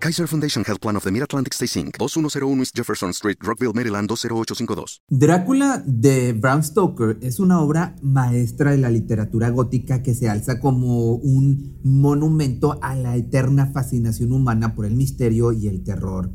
[0.00, 4.08] Kaiser Foundation Health Plan of the Mid-Atlantic Stay Inc., 2101 East Jefferson Street, Rockville, Maryland
[4.08, 5.02] 20852.
[5.08, 10.60] Drácula de Bram Stoker es una obra maestra de la literatura gótica que se alza
[10.60, 16.30] como un monumento a la eterna fascinación humana por el misterio y el terror.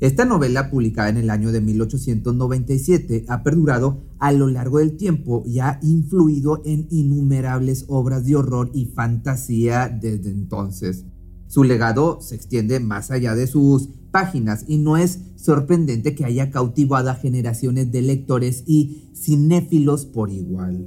[0.00, 5.44] Esta novela, publicada en el año de 1897, ha perdurado a lo largo del tiempo
[5.46, 11.04] y ha influido en innumerables obras de horror y fantasía desde entonces.
[11.54, 16.50] Su legado se extiende más allá de sus páginas y no es sorprendente que haya
[16.50, 20.84] cautivado a generaciones de lectores y cinéfilos por igual.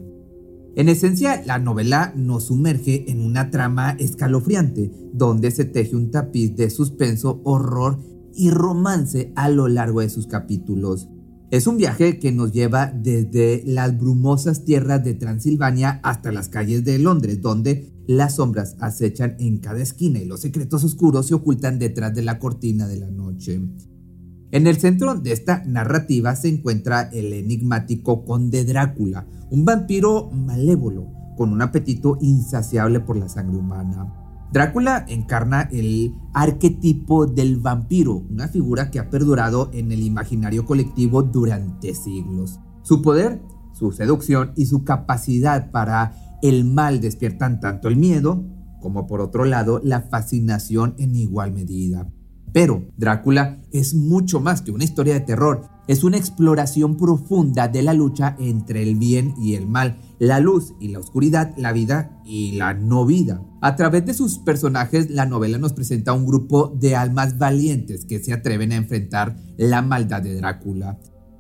[0.76, 6.54] En esencia, la novela nos sumerge en una trama escalofriante, donde se teje un tapiz
[6.57, 8.01] de suspenso, horror
[8.35, 11.07] y romance a lo largo de sus capítulos.
[11.49, 16.84] Es un viaje que nos lleva desde las brumosas tierras de Transilvania hasta las calles
[16.84, 21.77] de Londres, donde las sombras acechan en cada esquina y los secretos oscuros se ocultan
[21.77, 23.62] detrás de la cortina de la noche.
[24.50, 31.08] En el centro de esta narrativa se encuentra el enigmático conde Drácula, un vampiro malévolo
[31.35, 34.13] con un apetito insaciable por la sangre humana.
[34.54, 41.24] Drácula encarna el arquetipo del vampiro, una figura que ha perdurado en el imaginario colectivo
[41.24, 42.58] durante siglos.
[42.84, 43.41] Su poder,
[43.74, 48.46] su seducción y su capacidad para el mal despiertan tanto el miedo
[48.82, 52.07] como por otro lado la fascinación en igual medida.
[52.54, 57.82] Pero Drácula es mucho más que una historia de terror, es una exploración profunda de
[57.82, 62.21] la lucha entre el bien y el mal, la luz y la oscuridad, la vida
[62.26, 63.44] y la no vida.
[63.62, 68.19] A través de sus personajes, la novela nos presenta un grupo de almas valientes que
[68.19, 70.97] se atreven a enfrentar la maldad de Drácula.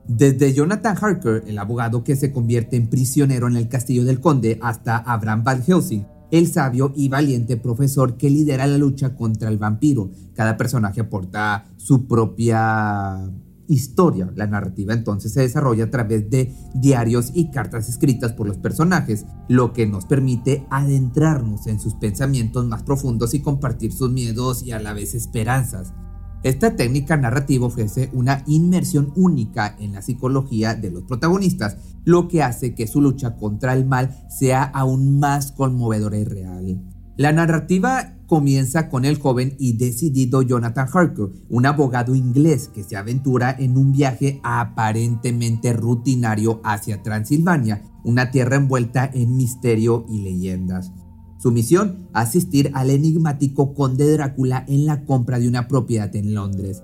[0.07, 4.57] Desde Jonathan Harker, el abogado que se convierte en prisionero en el castillo del conde,
[4.61, 9.57] hasta Abraham Van Helsing, el sabio y valiente profesor que lidera la lucha contra el
[9.57, 10.11] vampiro.
[10.33, 13.29] Cada personaje aporta su propia
[13.67, 14.31] historia.
[14.35, 19.25] La narrativa entonces se desarrolla a través de diarios y cartas escritas por los personajes,
[19.49, 24.71] lo que nos permite adentrarnos en sus pensamientos más profundos y compartir sus miedos y
[24.71, 25.93] a la vez esperanzas.
[26.43, 32.43] Esta técnica narrativa ofrece una inmersión única en la psicología de los protagonistas, lo que
[32.43, 36.81] hace que su lucha contra el mal sea aún más conmovedora y real.
[37.17, 42.95] La narrativa comienza con el joven y decidido Jonathan Harker, un abogado inglés que se
[42.95, 50.91] aventura en un viaje aparentemente rutinario hacia Transilvania, una tierra envuelta en misterio y leyendas.
[51.37, 56.83] Su misión, asistir al enigmático conde Drácula en la compra de una propiedad en Londres.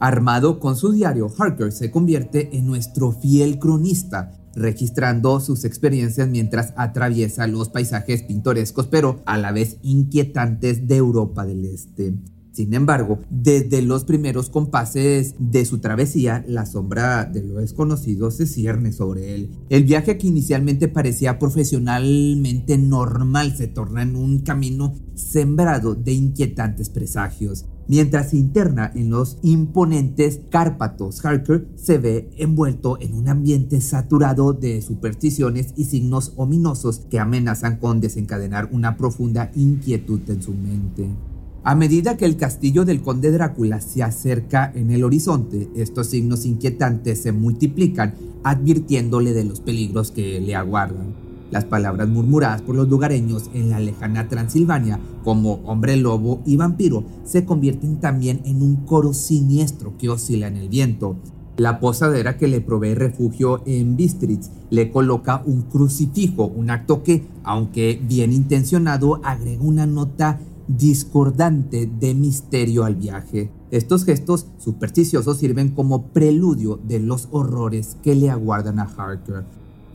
[0.00, 6.74] Armado con su diario, Harker se convierte en nuestro fiel cronista, registrando sus experiencias mientras
[6.76, 12.14] atraviesa los paisajes pintorescos pero a la vez inquietantes de Europa del Este.
[12.52, 18.46] Sin embargo, desde los primeros compases de su travesía, la sombra de lo desconocido se
[18.46, 19.50] cierne sobre él.
[19.70, 26.90] El viaje que inicialmente parecía profesionalmente normal se torna en un camino sembrado de inquietantes
[26.90, 27.64] presagios.
[27.88, 34.52] Mientras se interna en los imponentes Cárpatos, Harker se ve envuelto en un ambiente saturado
[34.52, 41.08] de supersticiones y signos ominosos que amenazan con desencadenar una profunda inquietud en su mente.
[41.64, 46.44] A medida que el castillo del conde Drácula se acerca en el horizonte, estos signos
[46.44, 51.14] inquietantes se multiplican, advirtiéndole de los peligros que le aguardan.
[51.52, 57.04] Las palabras murmuradas por los lugareños en la lejana Transilvania, como hombre lobo y vampiro,
[57.22, 61.14] se convierten también en un coro siniestro que oscila en el viento.
[61.58, 67.22] La posadera que le provee refugio en Bistritz le coloca un crucifijo, un acto que,
[67.44, 73.50] aunque bien intencionado, agrega una nota discordante de misterio al viaje.
[73.70, 79.44] Estos gestos supersticiosos sirven como preludio de los horrores que le aguardan a Harker.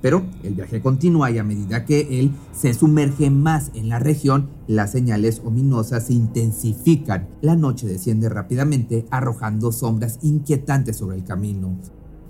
[0.01, 4.49] Pero el viaje continúa y a medida que él se sumerge más en la región,
[4.67, 7.27] las señales ominosas se intensifican.
[7.41, 11.77] La noche desciende rápidamente, arrojando sombras inquietantes sobre el camino.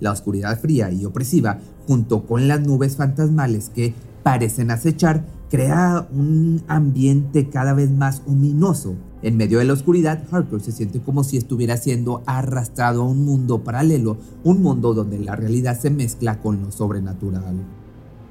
[0.00, 3.94] La oscuridad fría y opresiva, junto con las nubes fantasmales que
[4.28, 8.94] parecen acechar, crea un ambiente cada vez más ominoso.
[9.22, 13.24] En medio de la oscuridad, Harker se siente como si estuviera siendo arrastrado a un
[13.24, 17.64] mundo paralelo, un mundo donde la realidad se mezcla con lo sobrenatural.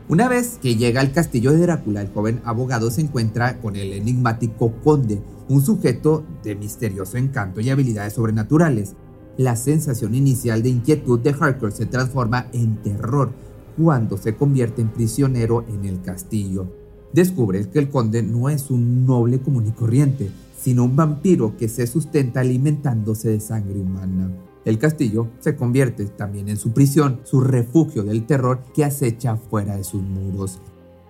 [0.07, 3.91] Una vez que llega al castillo de Drácula, el joven abogado se encuentra con el
[3.91, 8.93] enigmático conde, un sujeto de misterioso encanto y habilidades sobrenaturales.
[9.35, 13.46] La sensación inicial de inquietud de Harker se transforma en terror
[13.77, 16.67] cuando se convierte en prisionero en el castillo.
[17.13, 20.29] Descubre que el conde no es un noble común y corriente,
[20.59, 24.31] sino un vampiro que se sustenta alimentándose de sangre humana.
[24.65, 29.77] El castillo se convierte también en su prisión, su refugio del terror que acecha fuera
[29.77, 30.59] de sus muros.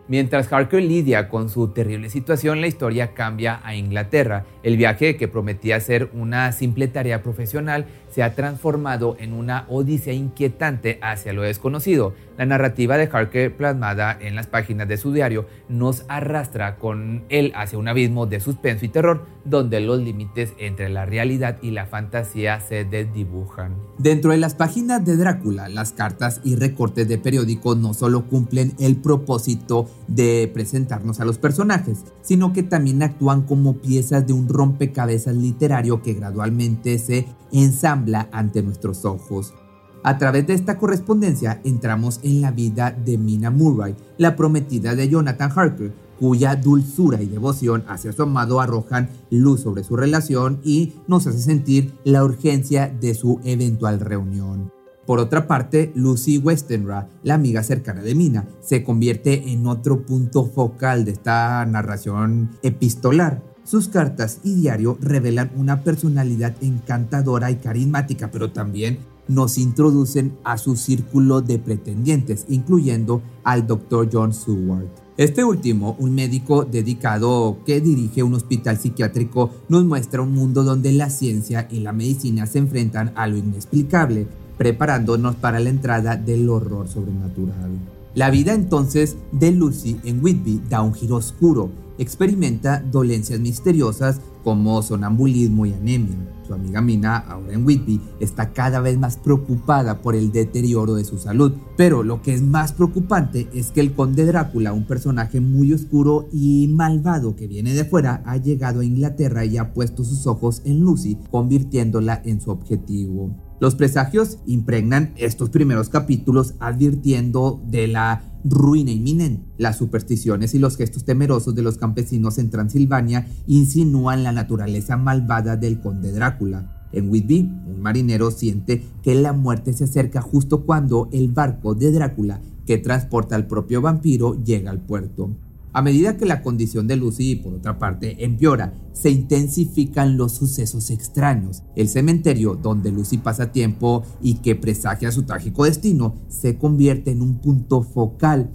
[0.10, 4.46] Mientras Harker lidia con su terrible situación, la historia cambia a Inglaterra.
[4.64, 10.14] El viaje que prometía ser una simple tarea profesional se ha transformado en una odisea
[10.14, 12.14] inquietante hacia lo desconocido.
[12.38, 17.52] La narrativa de Harker plasmada en las páginas de su diario nos arrastra con él
[17.56, 21.88] hacia un abismo de suspenso y terror, donde los límites entre la realidad y la
[21.88, 23.76] fantasía se desdibujan.
[23.98, 28.74] Dentro de las páginas de Drácula, las cartas y recortes de periódicos no solo cumplen
[28.80, 34.48] el propósito de presentarnos a los personajes, sino que también actúan como piezas de un
[34.48, 39.56] rompecabezas literario que gradualmente se ensambla ante nuestros ojos.
[40.04, 45.10] A través de esta correspondencia entramos en la vida de Mina Murray, la prometida de
[45.10, 50.94] Jonathan Harker, cuya dulzura y devoción hacia su amado arrojan luz sobre su relación y
[51.08, 54.72] nos hace sentir la urgencia de su eventual reunión.
[55.06, 60.46] Por otra parte, Lucy Westenra, la amiga cercana de Mina, se convierte en otro punto
[60.46, 63.42] focal de esta narración epistolar.
[63.64, 70.58] Sus cartas y diario revelan una personalidad encantadora y carismática, pero también nos introducen a
[70.58, 74.10] su círculo de pretendientes, incluyendo al Dr.
[74.12, 74.88] John Seward.
[75.18, 80.92] Este último, un médico dedicado que dirige un hospital psiquiátrico, nos muestra un mundo donde
[80.92, 84.28] la ciencia y la medicina se enfrentan a lo inexplicable,
[84.58, 87.97] preparándonos para la entrada del horror sobrenatural.
[88.18, 91.70] La vida entonces de Lucy en Whitby da un giro oscuro,
[92.00, 96.18] experimenta dolencias misteriosas como sonambulismo y anemia.
[96.48, 101.06] Su amiga Mina, ahora en Whitby, está cada vez más preocupada por el deterioro de
[101.06, 101.52] su salud.
[101.76, 106.28] Pero lo que es más preocupante es que el conde Drácula, un personaje muy oscuro
[106.32, 110.64] y malvado que viene de fuera, ha llegado a Inglaterra y ha puesto sus ojos
[110.66, 113.47] en Lucy, convirtiéndola en su objetivo.
[113.60, 119.44] Los presagios impregnan estos primeros capítulos advirtiendo de la ruina inminente.
[119.58, 125.56] Las supersticiones y los gestos temerosos de los campesinos en Transilvania insinúan la naturaleza malvada
[125.56, 126.88] del conde Drácula.
[126.92, 131.92] En Whitby, un marinero siente que la muerte se acerca justo cuando el barco de
[131.92, 135.36] Drácula, que transporta al propio vampiro, llega al puerto.
[135.78, 140.90] A medida que la condición de Lucy, por otra parte, empeora, se intensifican los sucesos
[140.90, 141.62] extraños.
[141.76, 147.22] El cementerio donde Lucy pasa tiempo y que presagia su trágico destino se convierte en
[147.22, 148.50] un punto focal.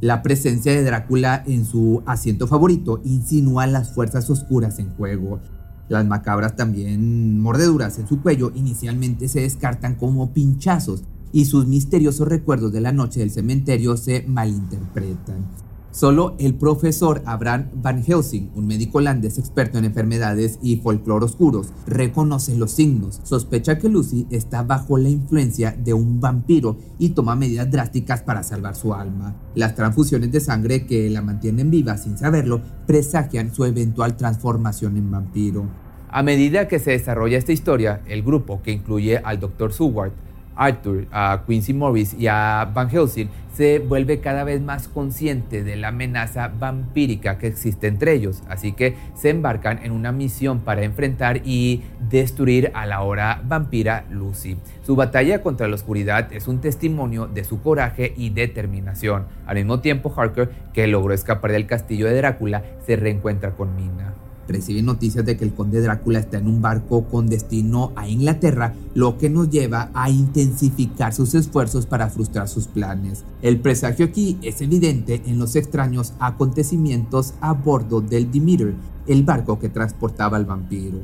[0.00, 5.40] La presencia de Drácula en su asiento favorito insinúa las fuerzas oscuras en juego.
[5.88, 11.02] Las macabras también mordeduras en su cuello inicialmente se descartan como pinchazos
[11.32, 15.67] y sus misteriosos recuerdos de la noche del cementerio se malinterpretan.
[15.90, 21.72] Solo el profesor Abraham Van Helsing, un médico holandés experto en enfermedades y folclore oscuros,
[21.86, 27.36] reconoce los signos, sospecha que Lucy está bajo la influencia de un vampiro y toma
[27.36, 29.34] medidas drásticas para salvar su alma.
[29.54, 35.10] Las transfusiones de sangre que la mantienen viva sin saberlo presagian su eventual transformación en
[35.10, 35.66] vampiro.
[36.10, 39.72] A medida que se desarrolla esta historia, el grupo, que incluye al Dr.
[39.72, 40.12] Seward,
[40.58, 45.74] Arthur, a Quincy Morris y a Van Helsing se vuelve cada vez más consciente de
[45.74, 50.84] la amenaza vampírica que existe entre ellos, así que se embarcan en una misión para
[50.84, 54.58] enfrentar y destruir a la ahora vampira Lucy.
[54.82, 59.26] Su batalla contra la oscuridad es un testimonio de su coraje y determinación.
[59.44, 64.14] Al mismo tiempo, Harker, que logró escapar del castillo de Drácula, se reencuentra con Mina
[64.48, 68.74] recibe noticias de que el conde Drácula está en un barco con destino a Inglaterra,
[68.94, 73.24] lo que nos lleva a intensificar sus esfuerzos para frustrar sus planes.
[73.42, 78.74] El presagio aquí es evidente en los extraños acontecimientos a bordo del Demeter,
[79.06, 80.98] el barco que transportaba al vampiro.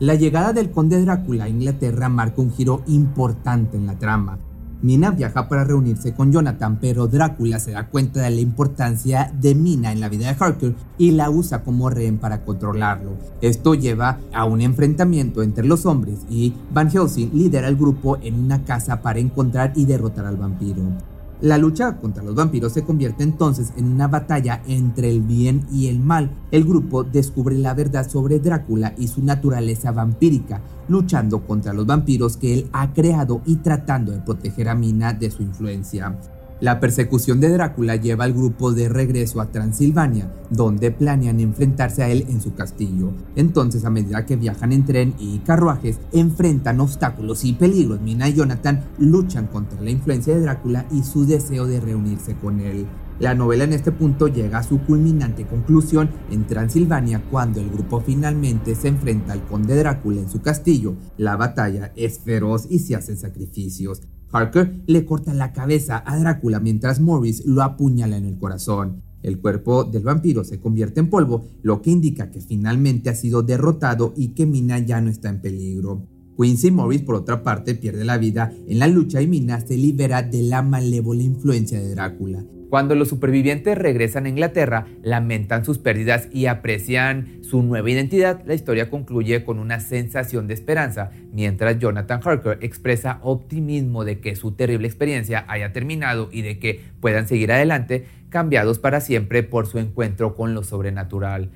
[0.00, 4.38] La llegada del conde Drácula a Inglaterra marca un giro importante en la trama.
[4.80, 9.56] Mina viaja para reunirse con Jonathan, pero Drácula se da cuenta de la importancia de
[9.56, 13.16] Mina en la vida de Harker y la usa como rehén para controlarlo.
[13.40, 18.38] Esto lleva a un enfrentamiento entre los hombres y Van Helsing lidera el grupo en
[18.38, 20.82] una casa para encontrar y derrotar al vampiro.
[21.40, 25.86] La lucha contra los vampiros se convierte entonces en una batalla entre el bien y
[25.86, 26.30] el mal.
[26.50, 32.36] El grupo descubre la verdad sobre Drácula y su naturaleza vampírica, luchando contra los vampiros
[32.36, 36.18] que él ha creado y tratando de proteger a Mina de su influencia.
[36.60, 42.10] La persecución de Drácula lleva al grupo de regreso a Transilvania, donde planean enfrentarse a
[42.10, 43.12] él en su castillo.
[43.36, 48.00] Entonces, a medida que viajan en tren y carruajes, enfrentan obstáculos y peligros.
[48.00, 52.58] Mina y Jonathan luchan contra la influencia de Drácula y su deseo de reunirse con
[52.58, 52.86] él.
[53.20, 58.00] La novela en este punto llega a su culminante conclusión en Transilvania cuando el grupo
[58.00, 60.96] finalmente se enfrenta al conde Drácula en su castillo.
[61.16, 64.02] La batalla es feroz y se hacen sacrificios.
[64.30, 69.02] Harker le corta la cabeza a Drácula mientras Morris lo apuñala en el corazón.
[69.22, 73.42] El cuerpo del vampiro se convierte en polvo, lo que indica que finalmente ha sido
[73.42, 76.06] derrotado y que Mina ya no está en peligro.
[76.36, 80.22] Quincy Morris, por otra parte, pierde la vida en la lucha y Mina se libera
[80.22, 82.44] de la malévola influencia de Drácula.
[82.68, 88.52] Cuando los supervivientes regresan a Inglaterra, lamentan sus pérdidas y aprecian su nueva identidad, la
[88.52, 94.52] historia concluye con una sensación de esperanza, mientras Jonathan Harker expresa optimismo de que su
[94.52, 99.78] terrible experiencia haya terminado y de que puedan seguir adelante, cambiados para siempre por su
[99.78, 101.50] encuentro con lo sobrenatural.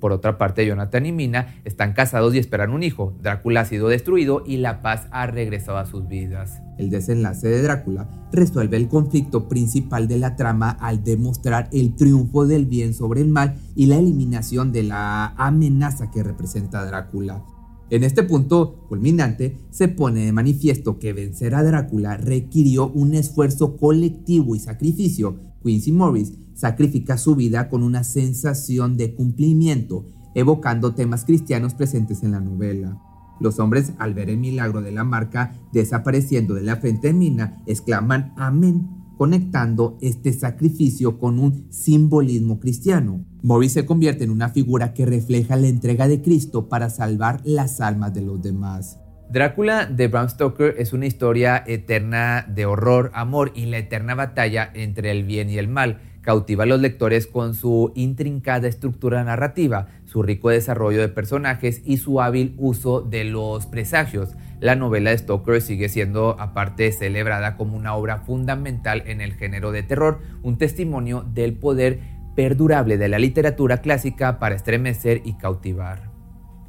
[0.00, 3.14] Por otra parte, Jonathan y Mina están casados y esperan un hijo.
[3.20, 6.60] Drácula ha sido destruido y la paz ha regresado a sus vidas.
[6.78, 12.46] El desenlace de Drácula resuelve el conflicto principal de la trama al demostrar el triunfo
[12.46, 17.42] del bien sobre el mal y la eliminación de la amenaza que representa Drácula.
[17.90, 23.78] En este punto culminante se pone de manifiesto que vencer a Drácula requirió un esfuerzo
[23.78, 25.38] colectivo y sacrificio.
[25.62, 30.04] Quincy Morris sacrifica su vida con una sensación de cumplimiento,
[30.34, 33.00] evocando temas cristianos presentes en la novela.
[33.40, 37.62] Los hombres, al ver el milagro de la marca desapareciendo de la frente de Mina,
[37.66, 43.24] exclaman Amén, conectando este sacrificio con un simbolismo cristiano.
[43.42, 47.80] Morris se convierte en una figura que refleja la entrega de Cristo para salvar las
[47.80, 49.00] almas de los demás.
[49.30, 54.70] Drácula de Bram Stoker es una historia eterna de horror, amor y la eterna batalla
[54.72, 59.88] entre el bien y el mal cautiva a los lectores con su intrincada estructura narrativa,
[60.08, 64.30] su rico desarrollo de personajes y su hábil uso de los presagios.
[64.58, 69.70] La novela de Stoker sigue siendo aparte celebrada como una obra fundamental en el género
[69.70, 72.00] de terror, un testimonio del poder
[72.34, 76.10] perdurable de la literatura clásica para estremecer y cautivar.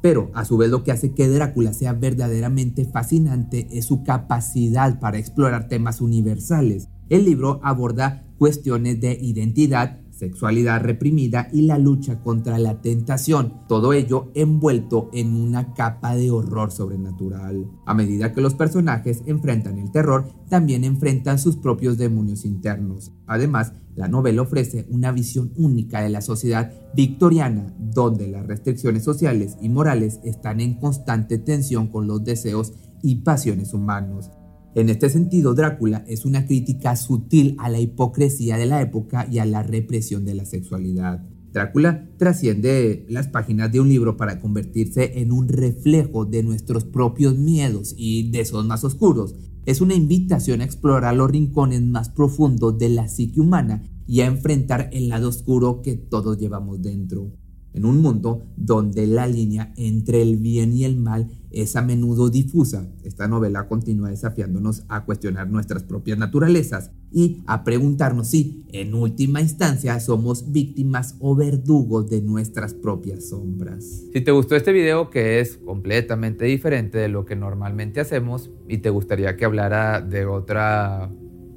[0.02, 5.00] Pero a su vez lo que hace que Drácula sea verdaderamente fascinante es su capacidad
[5.00, 6.88] para explorar temas universales.
[7.08, 13.94] El libro aborda cuestiones de identidad, sexualidad reprimida y la lucha contra la tentación, todo
[13.94, 17.70] ello envuelto en una capa de horror sobrenatural.
[17.86, 23.12] A medida que los personajes enfrentan el terror, también enfrentan sus propios demonios internos.
[23.26, 29.56] Además, la novela ofrece una visión única de la sociedad victoriana, donde las restricciones sociales
[29.60, 34.30] y morales están en constante tensión con los deseos y pasiones humanos.
[34.74, 39.40] En este sentido, Drácula es una crítica sutil a la hipocresía de la época y
[39.40, 41.26] a la represión de la sexualidad.
[41.52, 47.36] Drácula trasciende las páginas de un libro para convertirse en un reflejo de nuestros propios
[47.36, 49.34] miedos y de esos más oscuros.
[49.66, 54.26] Es una invitación a explorar los rincones más profundos de la psique humana y a
[54.26, 57.32] enfrentar el lado oscuro que todos llevamos dentro.
[57.72, 62.28] En un mundo donde la línea entre el bien y el mal es a menudo
[62.28, 68.94] difusa, esta novela continúa desafiándonos a cuestionar nuestras propias naturalezas y a preguntarnos si, en
[68.94, 73.84] última instancia, somos víctimas o verdugos de nuestras propias sombras.
[74.12, 78.78] Si te gustó este video, que es completamente diferente de lo que normalmente hacemos, y
[78.78, 81.10] te gustaría que hablara de otra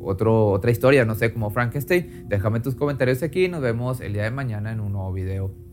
[0.06, 4.32] otra historia, no sé, como Frankenstein, déjame tus comentarios aquí nos vemos el día de
[4.32, 5.73] mañana en un nuevo video.